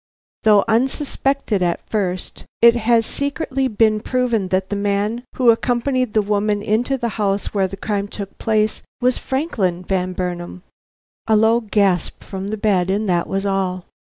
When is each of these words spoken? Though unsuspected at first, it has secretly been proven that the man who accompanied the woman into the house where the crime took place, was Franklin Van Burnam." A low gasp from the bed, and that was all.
Though 0.41 0.65
unsuspected 0.67 1.61
at 1.61 1.87
first, 1.87 2.45
it 2.59 2.75
has 2.75 3.05
secretly 3.05 3.67
been 3.67 3.99
proven 3.99 4.47
that 4.47 4.71
the 4.71 4.75
man 4.75 5.23
who 5.35 5.51
accompanied 5.51 6.13
the 6.15 6.23
woman 6.23 6.63
into 6.63 6.97
the 6.97 7.09
house 7.21 7.53
where 7.53 7.67
the 7.67 7.77
crime 7.77 8.07
took 8.07 8.35
place, 8.39 8.81
was 8.99 9.19
Franklin 9.19 9.83
Van 9.83 10.13
Burnam." 10.13 10.63
A 11.27 11.35
low 11.35 11.59
gasp 11.61 12.23
from 12.23 12.47
the 12.47 12.57
bed, 12.57 12.89
and 12.89 13.07
that 13.09 13.27
was 13.27 13.45
all. 13.45 13.85